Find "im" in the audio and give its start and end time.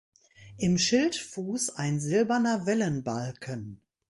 0.57-0.79